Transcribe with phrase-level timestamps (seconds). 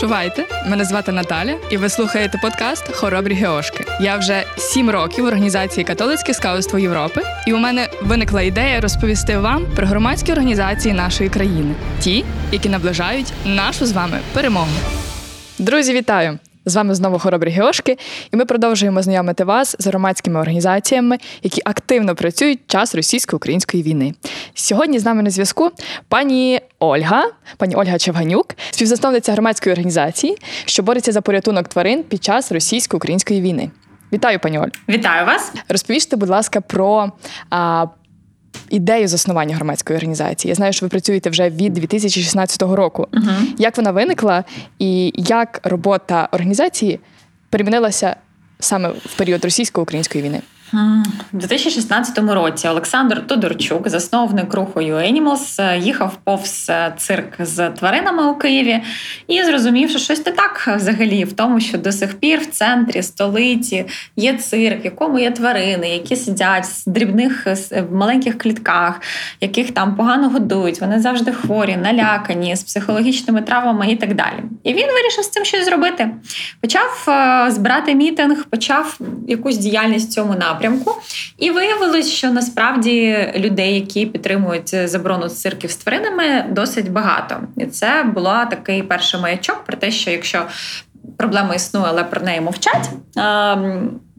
[0.00, 3.84] Чувайте, мене звати Наталя, і ви слухаєте подкаст Хоробрі Геошки.
[4.00, 9.38] Я вже сім років в організації Католицьке скаутство Європи, і у мене виникла ідея розповісти
[9.38, 14.68] вам про громадські організації нашої країни, ті, які наближають нашу з вами перемогу.
[15.58, 16.38] Друзі, вітаю!
[16.68, 17.98] З вами знову хоробрі Геошки,
[18.32, 24.14] і ми продовжуємо знайомити вас з громадськими організаціями, які активно працюють час російсько-української війни.
[24.54, 25.70] Сьогодні з нами на зв'язку
[26.08, 27.24] пані Ольга,
[27.56, 33.70] пані Ольга Чевганюк, співзасновниця громадської організації, що бореться за порятунок тварин під час російсько-української війни.
[34.12, 34.68] Вітаю, пані Оль.
[34.88, 35.52] Вітаю вас.
[35.68, 37.12] Розповісти, будь ласка, про
[37.50, 37.86] а,
[38.70, 40.48] ідею заснування громадської організації.
[40.48, 43.08] Я знаю, що ви працюєте вже від 2016 року.
[43.14, 43.24] Угу.
[43.58, 44.44] Як вона виникла,
[44.78, 47.00] і як робота організації
[47.50, 48.16] перемінилася
[48.60, 50.40] саме в період російсько-української війни?
[50.72, 58.26] У 2016 році Олександр Тодорчук, засновник руху «You Animals», їхав повз е, цирк з тваринами
[58.26, 58.80] у Києві
[59.28, 63.02] і зрозумів, що щось не так взагалі в тому, що до сих пір в центрі
[63.02, 69.00] столиці є цирк, в якому є тварини, які сидять в дрібних в маленьких клітках,
[69.40, 70.80] яких там погано годують.
[70.80, 74.42] Вони завжди хворі, налякані з психологічними травмами і так далі.
[74.64, 76.10] І він вирішив з цим щось зробити.
[76.60, 80.94] Почав е, збирати мітинг, почав якусь діяльність в цьому напрямку напрямку.
[81.38, 87.36] І виявилось, що насправді людей, які підтримують заборону цирків з тваринами, досить багато.
[87.56, 90.42] І це була такий перший маячок про те, що якщо
[91.16, 92.90] проблема існує, але про неї мовчать,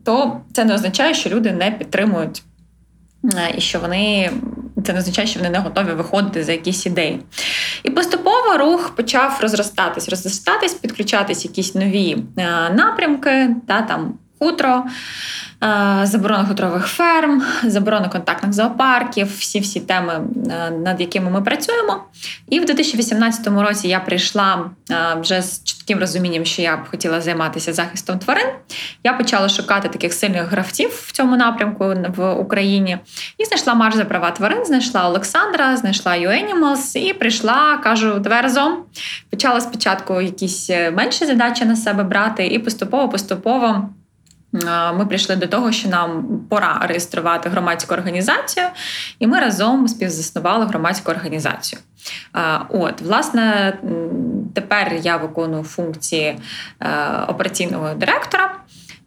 [0.05, 2.43] то це не означає, що люди не підтримують.
[3.57, 4.31] І що вони
[4.85, 7.19] це не означає, що вони не готові виходити за якісь ідеї.
[7.83, 12.17] І поступово рух почав розростатись, розростатись, підключатись якісь нові
[12.71, 14.83] напрямки, та там хутро,
[15.63, 22.03] Е, заборона хутрових ферм, заборона контактних зоопарків, всі всі теми, е, над якими ми працюємо.
[22.49, 27.21] І в 2018 році я прийшла е, вже з чітким розумінням, що я б хотіла
[27.21, 28.47] займатися захистом тварин.
[29.03, 32.97] Я почала шукати таких сильних гравців в цьому напрямку в Україні
[33.37, 38.77] і знайшла марш за права тварин, знайшла Олександра, знайшла U-Animals і прийшла, кажу, давай разом.
[39.29, 43.89] Почала спочатку якісь менші задачі на себе брати, і поступово-поступово
[44.97, 48.65] ми прийшли до того, що нам пора реєструвати громадську організацію,
[49.19, 51.81] і ми разом співзаснували громадську організацію.
[52.69, 53.73] От, власне,
[54.53, 56.39] тепер я виконую функції
[56.79, 56.89] е,
[57.27, 58.55] операційного директора.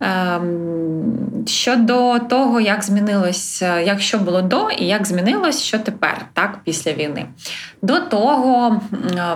[0.00, 6.58] Ем, щодо того, як змінилось, як що було до і як змінилось, що тепер, так,
[6.64, 7.26] після війни.
[7.82, 8.80] До того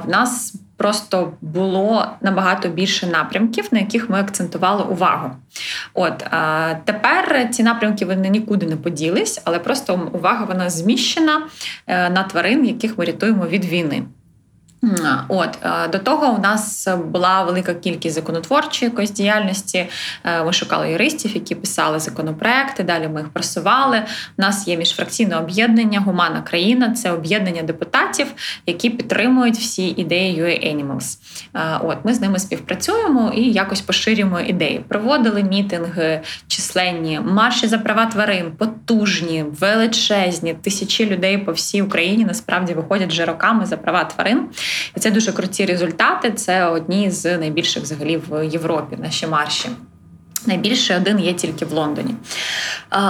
[0.06, 5.30] в нас просто було набагато більше напрямків, на яких ми акцентували увагу.
[5.94, 6.26] От
[6.84, 11.42] тепер ці напрямки вони нікуди не поділись, але просто увага вона зміщена
[11.86, 14.02] е, на тварин, яких ми рятуємо від війни.
[15.28, 19.86] От е, до того у нас була велика кількість законотворчої якоїсь діяльності.
[20.24, 22.82] Е, ми шукали юристів, які писали законопроекти.
[22.82, 24.02] Далі ми їх просували.
[24.38, 28.26] У нас є міжфракційне об'єднання Гумана країна це об'єднання депутатів,
[28.66, 31.18] які підтримують всі ідеї UA Animals.
[31.54, 34.84] Е, от ми з ними співпрацюємо і якось поширюємо ідеї.
[34.88, 40.54] Проводили мітинги, численні марші за права тварин, потужні, величезні.
[40.54, 44.48] Тисячі людей по всій Україні насправді виходять вже роками за права тварин.
[44.96, 46.32] І це дуже круті результати.
[46.32, 49.68] Це одні з найбільших взагалі в Європі наші марші.
[50.46, 52.14] Найбільше один є тільки в Лондоні.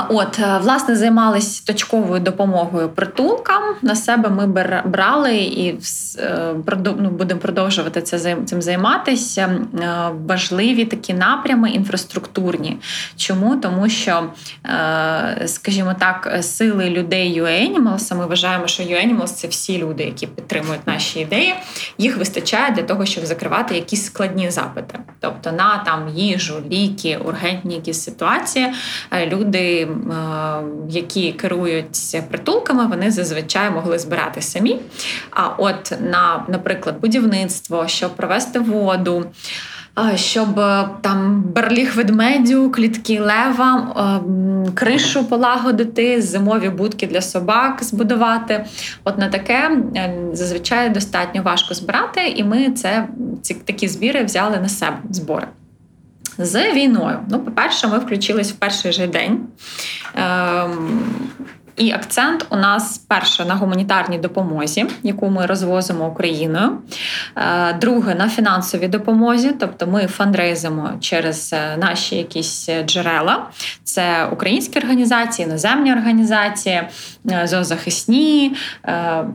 [0.09, 3.63] От, е, власне, займалися точковою допомогою притулкам.
[3.83, 4.47] На себе ми
[4.85, 5.79] брали і
[6.19, 6.55] е,
[6.85, 9.61] ну, будемо продовжувати це цим займатися.
[9.81, 12.77] Е, важливі такі напрями інфраструктурні.
[13.17, 13.57] Чому?
[13.57, 14.31] Тому що,
[15.47, 21.21] скажімо так, сили людей UAnimals, ми вважаємо, що UAnimals– це всі люди, які підтримують наші
[21.21, 21.55] ідеї.
[21.99, 27.75] Їх вистачає для того, щоб закривати якісь складні запити, тобто на там їжу, ліки ургентні
[27.75, 28.73] якісь ситуації.
[29.11, 29.89] Е, люди, е,
[30.89, 34.79] які керують притулками, вони зазвичай могли збирати самі.
[35.31, 39.25] А от на, наприклад, будівництво, щоб провести воду.
[40.15, 43.95] Щоб е, там берліг ведмедю, клітки лева,
[44.75, 48.65] кришу полагодити, зимові будки для собак збудувати.
[49.05, 49.71] От на таке
[50.33, 53.09] зазвичай достатньо важко збирати, і ми це
[53.43, 55.47] ці такі збіри взяли на себе збори
[56.39, 57.19] з війною.
[57.31, 59.41] Ну, по-перше, ми включились в перший же день.
[60.15, 61.01] Ем,
[61.77, 66.79] І акцент у нас перше на гуманітарній допомозі, яку ми розвозимо Україною.
[67.37, 73.47] Е, друге на фінансовій допомозі, тобто ми фандрейзимо через е, наші якісь джерела.
[73.85, 76.83] Це українські організації, іноземні організації,
[77.45, 78.57] зоозахисні,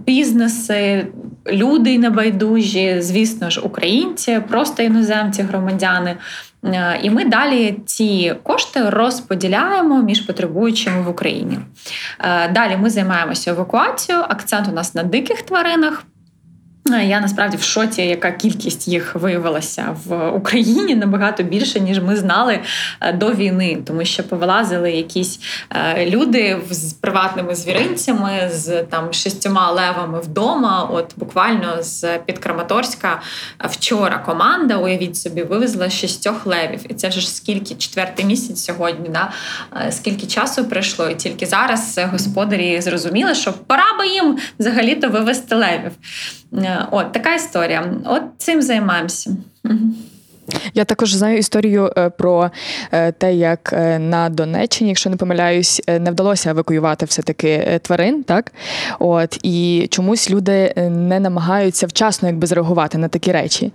[0.05, 1.07] бізнеси,
[1.51, 6.17] люди небайдужі, звісно ж, українці, просто іноземці, громадяни.
[6.65, 11.59] Е, і ми далі ці кошти розподіляємо між потребуючими в Україні.
[12.19, 14.25] Е, далі ми займаємося евакуацією.
[14.29, 16.03] Акцент у нас на диких тваринах.
[16.93, 22.15] Е, я насправді в шоці, яка кількість їх виявилася в Україні набагато більше, ніж ми
[22.17, 22.59] знали
[23.01, 25.39] е, до війни, тому що повилазили якісь
[25.69, 30.89] е, люди з приватними звіринцями, з там шістьома левами вдома.
[30.93, 33.21] От буквально з під Краматорська
[33.59, 36.79] вчора команда, уявіть собі, вивезла шістьох левів.
[36.89, 39.31] І це вже ж скільки четвертий місяць сьогодні, да?
[39.91, 45.91] скільки часу пройшло, і тільки зараз господарі зрозуміли, що пора би їм взагалі-то вивезти левів.
[46.91, 47.93] От така історія.
[48.05, 49.31] От цим займаємося.
[50.73, 52.51] Я також знаю історію е, про
[52.91, 58.51] е, те, як е, на Донеччині, якщо не помиляюсь, не вдалося евакуювати все-таки тварин, так
[58.99, 63.71] от і чомусь люди не намагаються вчасно якби зреагувати на такі речі.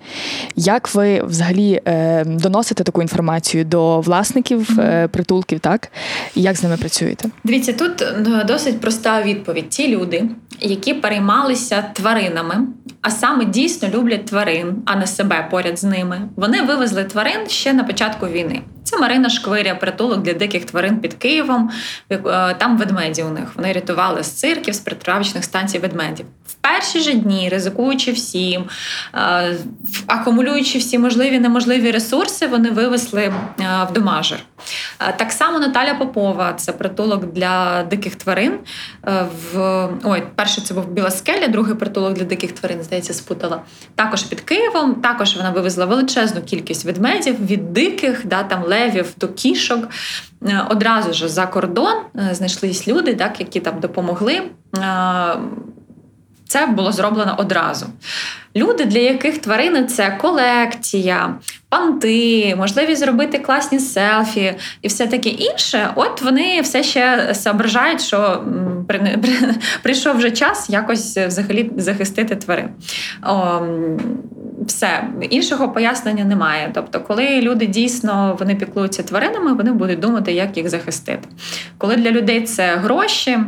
[0.57, 1.81] Як ви взагалі
[2.25, 5.09] доносите таку інформацію до власників mm-hmm.
[5.09, 5.89] притулків, так
[6.35, 7.29] і як з ними працюєте?
[7.45, 8.05] Дивіться, тут
[8.47, 9.69] досить проста відповідь.
[9.69, 10.25] Ті люди,
[10.61, 12.67] які переймалися тваринами,
[13.03, 17.73] а саме дійсно люблять тварин, а не себе поряд з ними, вони вивезли тварин ще
[17.73, 18.63] на початку війни.
[18.87, 21.71] Це Марина Шквиря, притулок для диких тварин під Києвом.
[22.11, 23.45] Е, там ведмеді у них.
[23.55, 26.27] Вони рятували з цирків, з притравочних станцій ведмедів.
[26.47, 28.65] В перші ж дні, ризикуючи всім,
[29.15, 29.57] е,
[30.07, 33.33] акумулюючи всі можливі неможливі ресурси, вони вивезли е,
[33.91, 34.39] в домажер.
[35.17, 38.59] Так само Наталя Попова, це притулок для диких тварин.
[39.53, 43.61] В ой, перший це був Біла скеля, другий притулок для диких тварин, здається, спутала.
[43.95, 44.95] Також під Києвом.
[44.95, 49.89] Також вона вивезла величезну кількість ведмедів від диких, да там левів до кішок.
[50.43, 54.43] Е, одразу ж за кордон е, знайшлись люди, так, які там допомогли.
[56.49, 57.87] Це було зроблено одразу.
[58.57, 61.35] Люди, для яких тварини це колекція,
[61.69, 65.91] панти, можливість зробити класні селфі і все таке інше.
[65.95, 68.45] От вони все ще соображають, що
[69.83, 72.69] прийшов вже час якось взагалі захистити тварин.
[73.23, 73.61] О,
[74.67, 76.71] все іншого пояснення немає.
[76.75, 81.29] Тобто, коли люди дійсно вони піклуються тваринами, вони будуть думати, як їх захистити.
[81.79, 83.39] Коли для людей це гроші.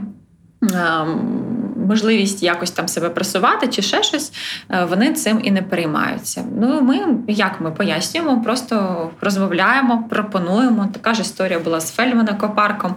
[1.88, 4.32] Можливість якось там себе просувати чи ще щось,
[4.70, 6.44] е, вони цим і не переймаються.
[6.60, 6.98] Ну ми
[7.28, 10.88] як ми пояснюємо, просто розмовляємо, пропонуємо.
[10.92, 12.94] Така ж історія була з Фельдмана-Копарком,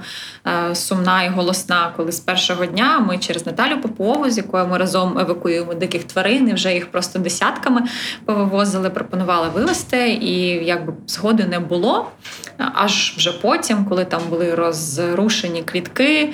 [0.48, 4.78] е, сумна і голосна, коли з першого дня ми через Наталю Попову, з якою ми
[4.78, 7.82] разом евакуюємо диких тварин, і вже їх просто десятками
[8.26, 12.08] повивозили, пропонували вивезти, і якби згоди не було.
[12.58, 16.34] Аж вже потім, коли там були розрушені клітки,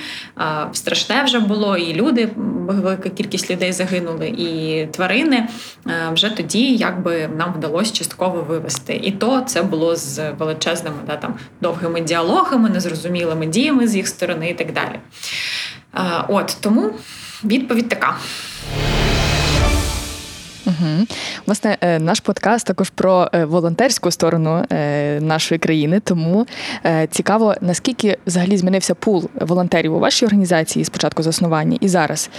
[0.72, 2.30] страшне вже було, і люди
[2.68, 5.48] велика кількість людей загинули, і тварини
[5.88, 9.00] е, вже тоді якби нам вдалося частково вивести.
[9.04, 14.50] І то це було з величезними да, там, довгими діалогами, незрозумілими діями з їх сторони
[14.50, 15.00] і так далі.
[15.96, 16.92] Е, от тому
[17.44, 18.16] відповідь така.
[20.82, 21.06] Угу.
[21.46, 26.00] Власне, е, наш подкаст також про е, волонтерську сторону е, нашої країни.
[26.00, 26.48] Тому
[27.10, 32.30] цікаво, наскільки взагалі змінився пул волонтерів у вашій організації з початку заснування і зараз.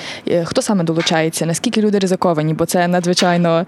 [0.44, 1.46] Хто саме долучається?
[1.46, 2.54] Наскільки люди ризиковані?
[2.54, 3.66] Бо це надзвичайно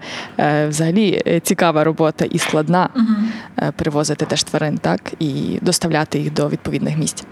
[0.67, 3.71] взагалі цікава робота і складна угу.
[3.75, 7.25] перевозити теж тварин, так і доставляти їх до відповідних місць.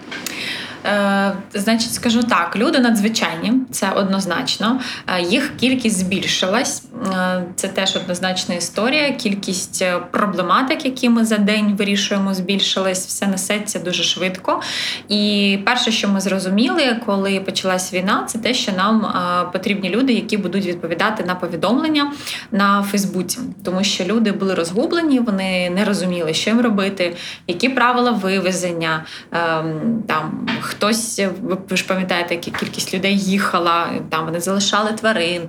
[0.86, 4.80] Е, Значить, скажу так: люди надзвичайні, це однозначно.
[5.08, 6.84] Е, їх кількість збільшилась.
[7.14, 9.12] Е, це теж однозначна історія.
[9.12, 14.62] Кількість проблематик, які ми за день вирішуємо, збільшилась, все несеться дуже швидко.
[15.10, 19.14] І перше, що ми зрозуміли, коли почалась війна, це те, що нам
[19.54, 22.12] потрібні люди, які будуть відповідати на повідомлення
[22.52, 27.16] на Фейсбуці, тому що люди були розгублені, вони не розуміли, що їм робити,
[27.48, 31.22] які правила вивезення ем, там хтось,
[31.70, 35.42] ви ж пам'ятаєте, яка кількість людей їхала, там вони залишали тварин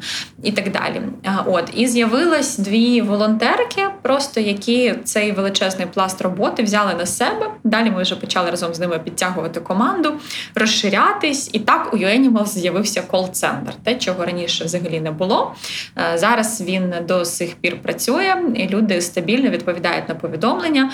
[0.43, 1.03] і так далі.
[1.47, 7.51] От і з'явилось дві волонтерки, просто які цей величезний пласт роботи взяли на себе.
[7.65, 10.13] Далі ми вже почали разом з ними підтягувати команду,
[10.55, 11.51] розширятись.
[11.53, 15.55] І так у UAnimals з'явився кол-центр, те, чого раніше взагалі не було.
[16.15, 20.91] Зараз він до сих пір працює, і люди стабільно відповідають на повідомлення,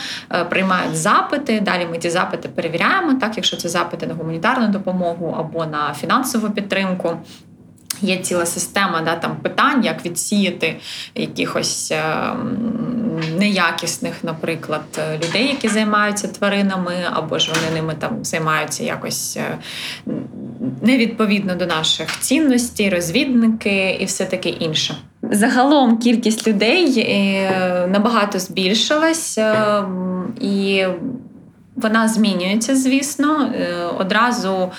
[0.51, 1.61] приймають запити.
[1.61, 3.15] Далі ми ті запити перевіряємо.
[3.15, 7.17] Так, якщо це запити на гуманітарну допомогу або на фінансову підтримку.
[8.01, 10.77] Є ціла система да, там питань, як відсіяти
[11.15, 12.33] якихось е,
[13.39, 14.83] неякісних, наприклад,
[15.15, 19.59] людей, які займаються тваринами, або ж вони ними там займаються якось е,
[20.83, 24.95] невідповідно до наших цінностей, розвідники і все таке інше.
[25.23, 29.39] Загалом кількість людей е, набагато збільшилась
[30.41, 30.85] і.
[31.77, 33.53] Вона змінюється, звісно.
[33.55, 34.73] Е, одразу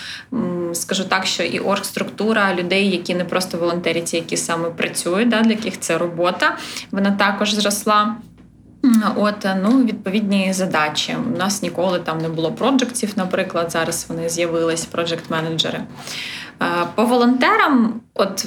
[0.73, 5.51] скажу так, що і оргструктура людей, які не просто волонтерять, які саме працюють, да, для
[5.51, 6.57] яких це робота,
[6.91, 8.15] вона також зросла.
[9.15, 11.15] От ну відповідні задачі.
[11.33, 13.71] У нас ніколи там не було проджектів, наприклад.
[13.71, 15.79] Зараз вони з'явились, проджект-менеджери.
[16.61, 18.45] Е, по волонтерам, от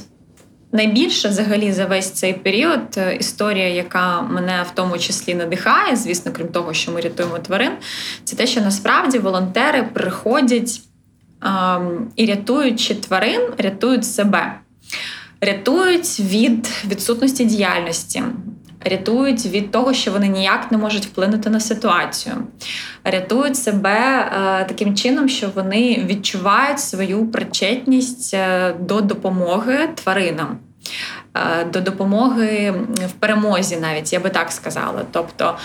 [0.73, 6.33] Найбільше взагалі за весь цей період е, історія, яка мене в тому числі надихає, звісно,
[6.33, 7.73] крім того, що ми рятуємо тварин,
[8.25, 10.81] це те, що насправді волонтери приходять
[12.17, 14.55] і рятуючи тварин, рятують себе,
[15.41, 18.23] рятують від відсутності діяльності.
[18.85, 22.35] Рятують від того, що вони ніяк не можуть вплинути на ситуацію,
[23.05, 30.59] рятують себе е, таким чином, що вони відчувають свою причетність е, до допомоги тваринам.
[31.35, 32.75] Е, до допомоги
[33.09, 35.03] в перемозі, навіть я би так сказала.
[35.13, 35.57] Тобто,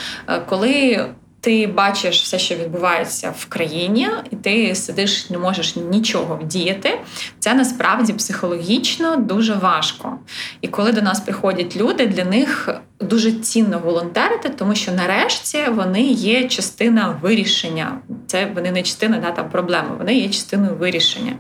[0.50, 1.05] коли
[1.45, 6.99] ти бачиш все, що відбувається в країні, і ти сидиш, не можеш нічого вдіяти.
[7.39, 10.19] Це насправді психологічно дуже важко.
[10.61, 16.01] І коли до нас приходять люди, для них дуже цінно волонтерити, тому що нарешті вони
[16.11, 17.99] є частина вирішення.
[18.27, 21.33] Це вони не частина да, там проблеми, вони є частиною вирішення.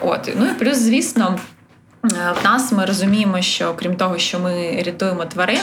[0.00, 1.38] От ну і плюс, звісно.
[2.04, 5.60] Е, в нас ми розуміємо, що крім того, що ми рятуємо тварин,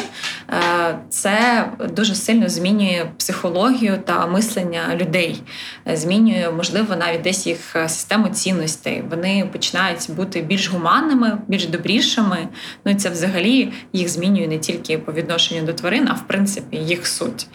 [0.49, 1.65] е, це
[1.95, 5.43] дуже сильно змінює психологію та мислення людей,
[5.87, 9.03] е, змінює, можливо, навіть десь їх систему цінностей.
[9.09, 12.47] Вони починають бути більш гуманними, більш добрішими.
[12.85, 16.77] Ну і це взагалі їх змінює не тільки по відношенню до тварин, а в принципі
[16.77, 17.47] їх суть.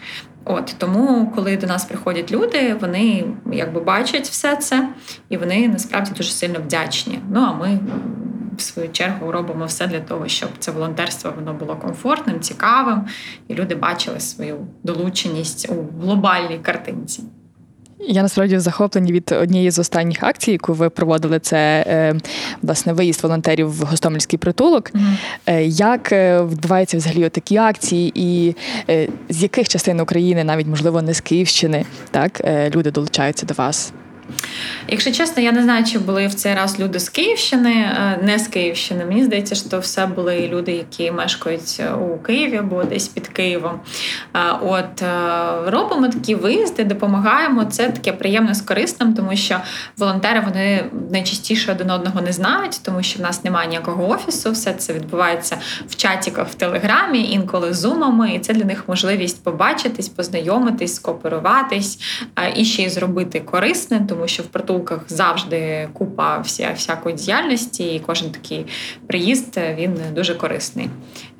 [0.45, 4.89] От тому, коли до нас приходять люди, вони якби бачать все це,
[5.29, 7.19] і вони насправді дуже сильно вдячні.
[7.31, 7.79] Ну а ми
[8.57, 13.05] в свою чергу робимо все для того, щоб це волонтерство воно було комфортним, цікавим,
[13.47, 17.23] і люди бачили свою долученість у глобальній картинці.
[18.07, 22.15] Я насправді захоплені від однієї з останніх акцій, яку ви проводили, це е,
[22.61, 24.91] власне виїзд волонтерів в Гостомельський притулок.
[24.91, 25.59] Mm-hmm.
[25.67, 28.55] Як е, відбуваються взагалі такі акції, і
[29.29, 32.41] з яких частин України, навіть можливо не з Київщини, так
[32.75, 33.93] люди долучаються до вас?
[34.87, 38.39] Якщо чесно, я не знаю, чи були в цей раз люди з Київщини, е, не
[38.39, 39.05] з Київщини.
[39.05, 43.79] Мені здається, що все були люди, які мешкають е, у Києві або десь під Києвом.
[44.35, 45.03] Е, от
[45.65, 47.65] робимо такі виїзди, допомагаємо.
[47.65, 49.59] Це таке приємне з корисним, тому що
[49.97, 54.51] волонтери вони найчастіше один одного не знають, тому що в нас немає ніякого офісу.
[54.51, 60.09] Все це відбувається в чатіках в телеграмі, інколи зумами, і це для них можливість побачитись,
[60.09, 61.99] познайомитись, скооперуватись
[62.55, 67.99] і ще й зробити корисне тому що в притулках завжди купа вся, всякої діяльності, і
[67.99, 68.65] кожен такий
[69.07, 70.89] приїзд він дуже корисний.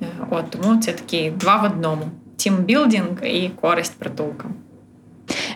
[0.01, 2.01] Е, от Тому це такі два в одному:
[2.35, 4.45] тімбілдинг і користь притулка.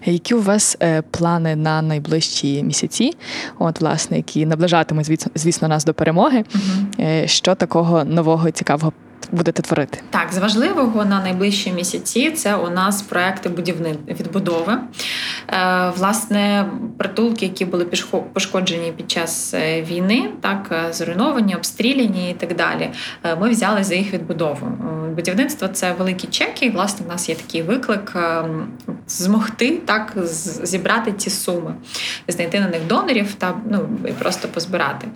[0.05, 3.13] Які у вас е, плани на найближчі місяці?
[3.59, 6.43] От, власне, які наближатимуть, звісно, нас до перемоги?
[6.55, 7.07] Угу.
[7.25, 8.93] Що такого нового цікавого
[9.31, 9.99] будете творити?
[10.09, 14.77] Так, з важливого на найближчі місяці це у нас проекти будівни відбудови.
[15.49, 16.65] Е, власне,
[16.97, 17.85] притулки, які були
[18.33, 22.89] пошкоджені під час е, війни, так е, зруйновані, обстріляні і так далі.
[23.39, 24.67] Ми взяли за їх відбудову.
[25.15, 26.69] Будівництво це великі чеки.
[26.69, 28.15] Власне, в нас є такий виклик
[29.07, 30.13] змогти так
[30.63, 31.75] зібрати ці суми,
[32.27, 35.07] знайти на них донорів та ну і просто позбирати.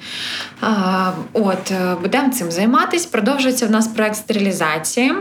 [1.34, 3.10] От будемо цим займатися.
[3.12, 5.14] Продовжується в нас проект стерилізації.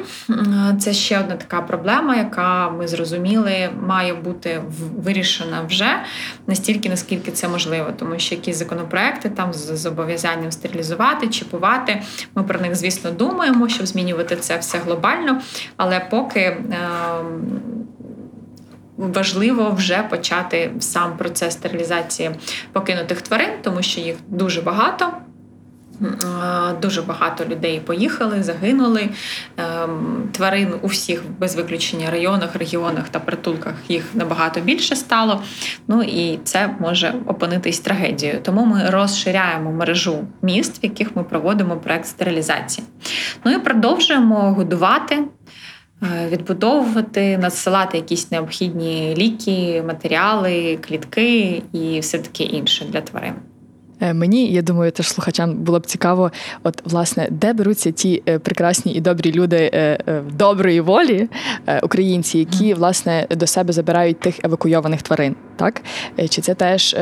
[0.81, 4.63] Це ще одна така проблема, яка ми зрозуміли, має бути
[4.97, 6.03] вирішена вже
[6.47, 12.03] настільки, наскільки це можливо, тому що якісь законопроекти там з зобов'язанням стерилізувати, чіпувати.
[12.35, 15.41] Ми про них, звісно, думаємо, щоб змінювати це все глобально,
[15.77, 16.41] але поки.
[16.41, 17.90] Ем,
[19.01, 22.31] важливо вже почати сам процес стерилізації
[22.73, 25.13] покинутих тварин, тому що їх дуже багато.
[26.83, 29.09] Дуже багато людей поїхали, загинули.
[29.57, 35.43] Ем, тварин у всіх без виключення районах, регіонах та притулках їх набагато більше стало.
[35.89, 38.41] Ну і це може опинитись трагедією.
[38.43, 42.87] Тому ми розширяємо мережу міст, в яких ми проводимо проект стерилізації.
[43.45, 45.25] Ну і продовжуємо годувати.
[46.03, 53.35] Відбудовувати, надсилати якісь необхідні ліки, матеріали, клітки і все таке інше для тварин.
[54.01, 58.39] Е, мені, я думаю, теж слухачам було б цікаво, от власне, де беруться ті е,
[58.39, 59.99] прекрасні і добрі люди е,
[60.33, 61.29] доброї волі,
[61.83, 65.83] українці, які власне до себе забирають тих евакуйованих тварин, так
[66.29, 66.97] чи це теж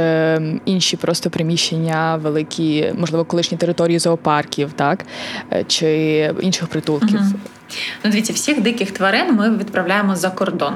[0.65, 5.05] інші просто приміщення, великі, можливо, колишні території зоопарків, так
[5.67, 7.21] чи інших притулків?
[7.21, 7.41] Угу.
[8.05, 10.75] Ну, дивіться, всіх диких тварин ми відправляємо за кордон.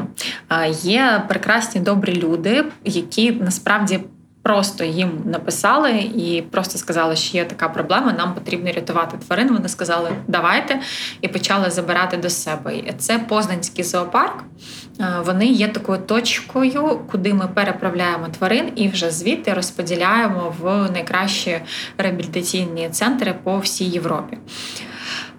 [0.83, 4.01] Є прекрасні добрі люди, які насправді
[4.43, 9.49] просто їм написали і просто сказали, що є така проблема, нам потрібно рятувати тварин.
[9.49, 10.81] Вони сказали, давайте,
[11.21, 12.83] і почали забирати до себе.
[12.99, 14.45] Це Познанський зоопарк.
[15.25, 21.61] Вони є такою точкою, куди ми переправляємо тварин і вже звідти розподіляємо в найкращі
[21.99, 24.39] реабілітаційні центри по всій Європі.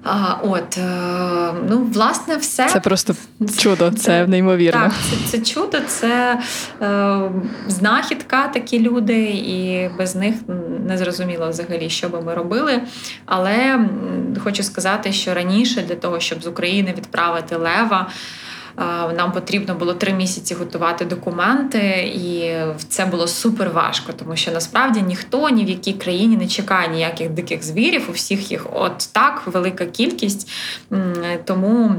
[0.03, 3.15] А, От е, ну власне, все це просто
[3.57, 4.81] чудо, це неймовірно.
[4.81, 6.39] Так, це, це чудо, це
[6.81, 7.19] е,
[7.67, 10.36] знахідка, такі люди, і без них
[10.88, 12.81] не зрозуміло взагалі, що би ми робили.
[13.25, 13.79] Але
[14.43, 18.10] хочу сказати, що раніше для того, щоб з України відправити лева.
[19.18, 21.80] Нам потрібно було три місяці готувати документи,
[22.15, 22.56] і
[22.88, 27.30] це було супер важко, тому що насправді ніхто ні в якій країні не чекає ніяких
[27.30, 28.06] диких звірів.
[28.10, 30.50] У всіх їх от так велика кількість.
[31.46, 31.96] Тому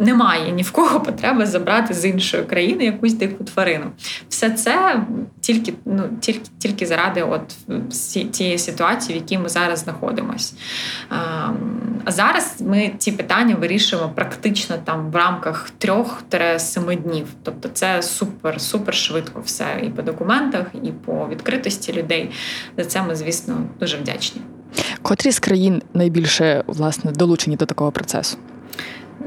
[0.00, 3.84] немає ні в кого потреби забрати з іншої країни якусь дику тварину.
[4.28, 5.02] Все це
[5.40, 7.56] тільки ну, тільки, тільки заради от
[8.32, 10.54] тієї ситуації, в якій ми зараз знаходимося.
[12.04, 17.26] А зараз ми ці питання вирішуємо практично там в рамках трьох-семи днів.
[17.42, 22.30] Тобто це супер, супер швидко все і по документах, і по відкритості людей.
[22.76, 24.40] За це ми, звісно, дуже вдячні.
[25.02, 28.38] Котрі з країн найбільше власне долучені до такого процесу?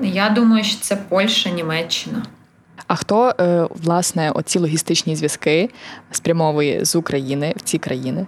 [0.04, 2.24] Я думаю, що це Польща, Німеччина.
[2.88, 5.70] А хто е, власне оці логістичні зв'язки
[6.12, 8.26] спрямовує з України в ці країни?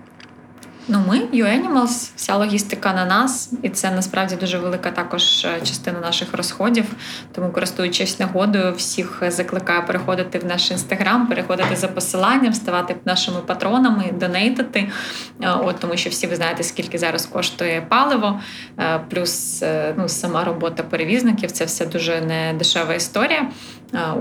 [0.87, 5.99] Ну, ми U-Animals, вся логістика на нас, і це насправді дуже велика також е, частина
[5.99, 6.85] наших розходів.
[7.31, 14.03] Тому, користуючись нагодою, всіх закликаю переходити в наш інстаграм, переходити за посиланням, ставати нашими патронами,
[14.19, 14.91] донейтити.
[15.41, 18.39] Е, от тому, що всі ви знаєте, скільки зараз коштує паливо,
[18.79, 19.63] е, плюс
[19.97, 23.51] ну, сама робота перевізників це все дуже не дешева історія.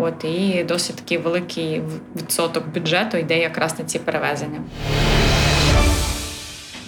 [0.00, 1.82] От і досить такий великий
[2.16, 4.60] відсоток бюджету йде якраз на ці перевезення.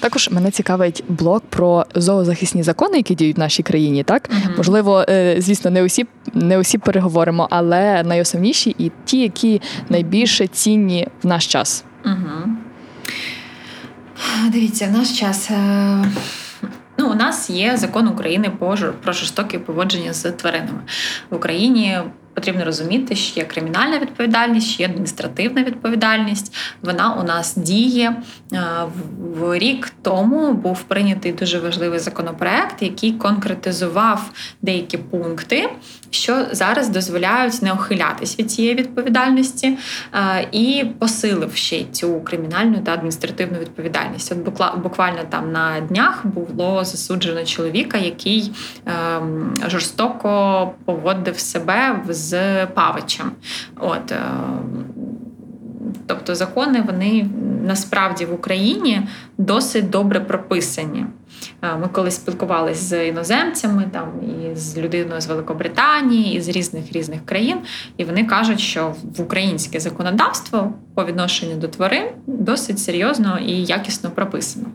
[0.03, 4.03] Також мене цікавить блок про зоозахисні закони, які діють в нашій країні.
[4.03, 9.61] Так uh можливо, е, звісно, не усі не усі переговоримо, але найосновніші і ті, які
[9.89, 11.85] найбільше цінні в наш час.
[12.05, 12.57] Угу.
[14.49, 15.51] Дивіться, в наш час.
[15.51, 16.05] Е,
[16.99, 18.51] ну, у нас є закон України
[19.03, 20.81] про жорстоке поводження з тваринами
[21.31, 21.99] в Україні.
[22.35, 26.55] Потрібно розуміти, що є кримінальна відповідальність, що є адміністративна відповідальність.
[26.83, 28.17] Вона у нас діє
[29.19, 30.53] в рік тому.
[30.53, 34.31] Був прийнятий дуже важливий законопроект, який конкретизував
[34.63, 35.71] деякі пункти,
[36.11, 39.79] що зараз дозволяють не ухилятись від цієї відповідальності,
[40.53, 44.33] і посилив ще й цю кримінальну та адміністративну відповідальність.
[44.33, 44.39] От
[44.83, 48.53] буквально там на днях було засуджено чоловіка, який
[48.87, 53.33] ем, жорстоко поводив себе в з павичем.
[53.77, 54.23] От, е,
[56.07, 57.27] Тобто закони вони
[57.63, 59.03] насправді в Україні
[59.39, 61.07] досить добре прописані.
[61.63, 66.93] Е, ми коли спілкувалися з іноземцями, там і з людиною з Великобританії, і з різних
[66.93, 67.59] різних країн,
[67.97, 74.11] і вони кажуть, що в українське законодавство по відношенню до тварин досить серйозно і якісно
[74.11, 74.67] прописано.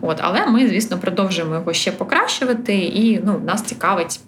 [0.00, 4.20] От, Але ми, звісно, продовжуємо його ще покращувати, і ну, нас цікавить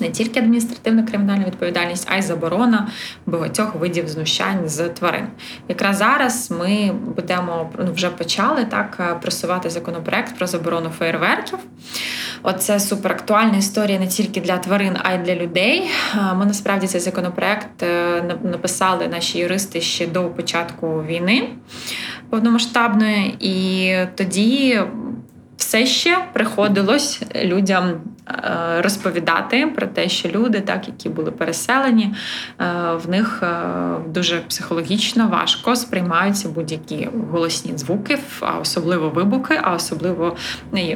[0.00, 2.88] не тільки адміністративна кримінальна відповідальність, а й заборона
[3.26, 5.26] багатьох видів знущань з тварин.
[5.68, 11.58] Якраз зараз ми будемо ну, вже почали так е, просувати законопроект про заборону феєрверків.
[12.42, 15.90] Оце суперактуальна історія не тільки для тварин, а й для людей.
[16.14, 21.48] Е, ми насправді цей законопроект е, написали наші юристи ще до початку війни
[22.30, 24.80] повномасштабної, і тоді
[25.56, 28.00] все ще приходилось людям
[28.78, 32.14] розповідати про те, що люди, так які були переселені,
[32.60, 32.64] е,
[33.04, 33.48] в них е,
[34.06, 40.36] дуже психологічно важко сприймаються будь-які голосні звуки, а особливо вибухи, а особливо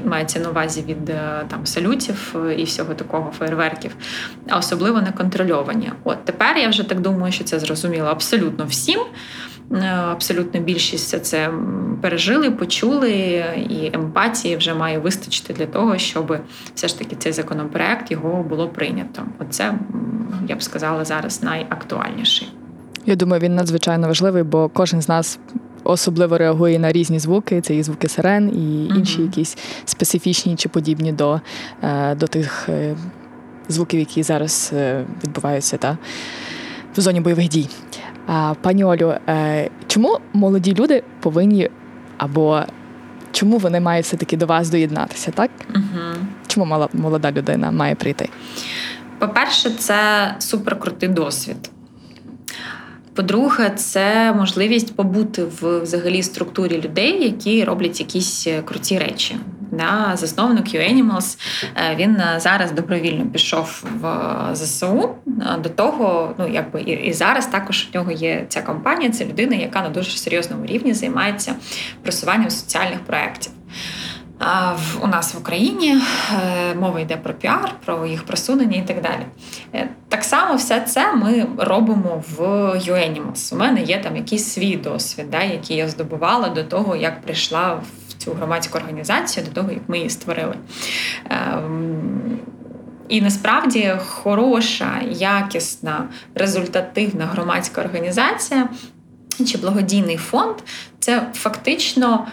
[0.04, 1.04] мається на увазі від
[1.48, 3.96] там салютів і всього такого фейерверків,
[4.48, 5.92] а особливо неконтрольовані.
[6.04, 9.00] От тепер я вже так думаю, що це зрозуміло абсолютно всім.
[10.10, 11.50] Абсолютно більшість це
[12.00, 13.10] пережили, почули,
[13.70, 16.38] і емпатії вже має вистачити для того, щоб
[16.74, 19.22] все ж таки цей законопроект його було прийнято.
[19.38, 19.74] Оце
[20.48, 22.48] я б сказала зараз найактуальніший.
[23.06, 25.38] Я думаю, він надзвичайно важливий, бо кожен з нас
[25.84, 27.60] особливо реагує на різні звуки.
[27.60, 29.22] Це і звуки сирен, і інші mm-hmm.
[29.22, 31.40] якісь специфічні чи подібні до
[31.82, 32.96] е, до тих е,
[33.68, 35.98] звуків, які зараз е, відбуваються та,
[36.96, 37.68] в зоні бойових дій.
[38.60, 39.14] Пані Олю,
[39.86, 41.70] чому молоді люди повинні
[42.16, 42.62] або
[43.32, 45.50] чому вони мають все-таки до вас доєднатися, так?
[45.74, 45.82] Угу.
[46.46, 48.28] Чому молода людина має прийти?
[49.18, 51.70] По-перше, це суперкрутий досвід.
[53.14, 59.36] По-друге, це можливість побути в взагалі структурі людей, які роблять якісь е, круті речі.
[59.72, 61.38] Да, Засновник UAnimals,
[61.76, 65.08] е, він е, зараз добровільно пішов в ЗСУ.
[65.58, 69.10] До того, ну якби і, зараз також в нього є ця компанія.
[69.10, 71.54] Це людина, яка на дуже серйозному рівні займається
[72.02, 73.52] просуванням соціальних проєктів
[75.02, 75.96] у нас в Україні
[76.32, 79.26] е, мова йде про піар, про їх просунення і так далі.
[79.74, 82.40] Е, так само все це ми робимо в
[82.74, 83.54] UAnimals.
[83.54, 87.74] У мене є там якийсь свій досвід, да, який я здобувала до того, як прийшла
[87.74, 90.56] в цю громадську організацію, до того, як ми її створили.
[91.30, 92.38] Ем,
[93.08, 98.68] і насправді хороша, якісна, результативна громадська організація
[99.46, 100.56] чи благодійний фонд
[100.98, 102.26] це фактично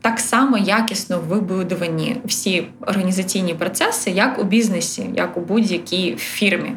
[0.00, 6.72] так само якісно вибудовані всі організаційні процеси, як у бізнесі, як у будь-якій фірмі.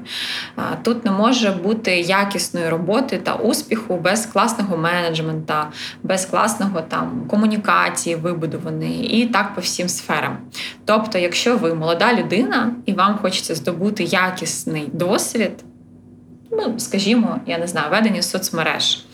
[0.84, 5.72] Тут не може бути якісної роботи та успіху без класного менеджмента,
[6.04, 10.38] без класного там комунікації вибудованої і так по всім сферам.
[10.86, 15.52] Тобто, якщо ви молода людина і вам хочеться здобути якісний досвід
[16.58, 19.06] ну скажімо, я не знаю, ведення соцмереж,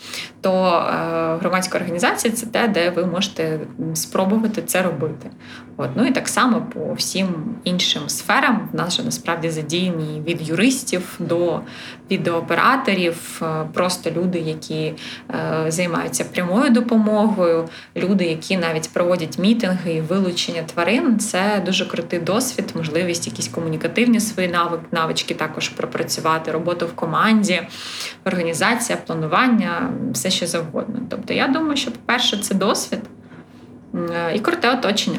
[0.42, 3.60] то е, громадська організація це те, де ви можете
[3.94, 5.30] спробувати це робити.
[5.76, 5.90] От.
[5.94, 7.28] Ну і так само по всім
[7.64, 11.60] іншим сферам в нас же насправді задіяні від юристів до
[12.10, 14.94] відеооператорів, е, просто люди, які
[15.30, 21.18] е, займаються прямою допомогою, люди, які навіть проводять мітинги і вилучення тварин.
[21.18, 24.54] Це дуже крутий досвід, можливість якісь комунікативні свої
[24.92, 27.62] навички також пропрацювати, роботу в команді,
[28.24, 31.00] організація, планування, все що завгодно.
[31.08, 33.00] Тобто, я думаю, що, по-перше, це досвід
[34.34, 35.18] і круте оточення.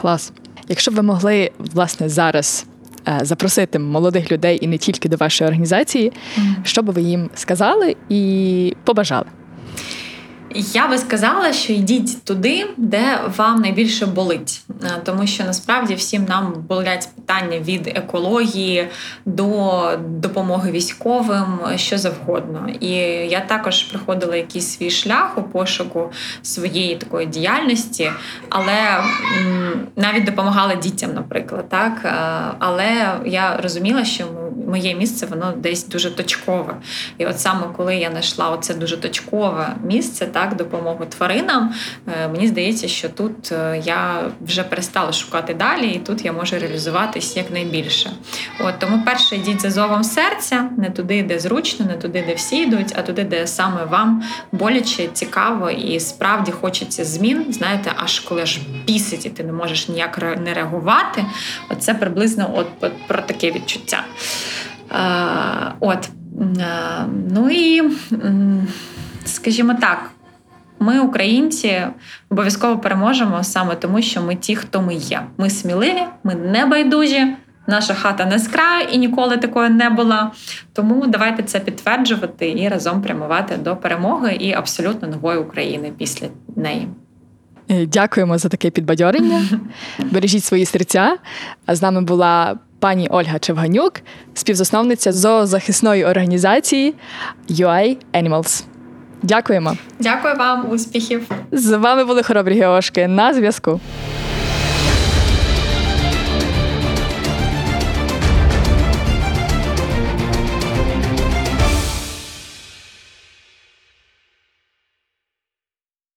[0.00, 0.32] Клас.
[0.68, 2.66] Якщо б ви могли власне зараз
[3.08, 6.64] е, запросити молодих людей і не тільки до вашої організації, mm-hmm.
[6.64, 9.26] що би ви їм сказали і побажали?
[10.54, 16.24] Я би сказала, що йдіть туди, де вам найбільше болить, е, тому що насправді всім
[16.24, 18.88] нам болять питання від екології
[19.24, 22.68] до допомоги військовим, що завгодно.
[22.80, 22.90] І
[23.30, 26.10] я також проходила якийсь свій шлях у пошуку
[26.42, 28.10] своєї такої діяльності,
[28.48, 29.02] але
[29.96, 31.92] навіть допомагала дітям, наприклад, так.
[32.04, 32.10] Е,
[32.58, 34.24] але я розуміла, що
[34.70, 36.76] моє місце воно десь дуже точкове.
[37.18, 41.74] І от саме коли я знайшла оце дуже точкове місце так, допомогу тваринам.
[42.06, 46.58] Е, мені здається, що тут е, я вже перестала шукати далі, і тут я можу
[46.58, 48.10] реалізуватись якнайбільше.
[48.60, 52.56] От Тому перше йдіть за зовом серця, не туди, де зручно, не туди, де всі
[52.56, 57.46] йдуть, а туди, де саме вам боляче, цікаво і справді хочеться змін.
[57.48, 61.24] Знаєте, аж коли ж бісить, і ти не можеш ніяк не реагувати.
[61.68, 64.04] Оце приблизно от, от про таке відчуття.
[64.90, 66.10] Е, От.
[66.60, 66.66] Е,
[67.34, 67.82] ну і,
[69.24, 70.10] скажімо так,
[70.78, 71.82] ми, українці,
[72.30, 75.22] обов'язково переможемо саме тому, що ми ті, хто ми є.
[75.38, 77.36] Ми сміливі, ми не байдужі.
[77.66, 80.30] Наша хата не з краю і ніколи такої не була.
[80.72, 86.88] Тому давайте це підтверджувати і разом прямувати до перемоги і абсолютно нової України після неї.
[87.70, 89.42] Е, дякуємо за таке підбадьорення.
[90.10, 91.16] Бережіть свої серця.
[91.66, 93.92] А з нами була пані Ольга Чевганюк,
[94.34, 96.94] співзасновниця зоозахисної організації
[97.50, 98.64] UI Animals.
[99.22, 99.76] Дякуємо.
[99.98, 101.30] Дякую вам, успіхів.
[101.52, 103.80] З вами були хоробрі Геошки на зв'язку.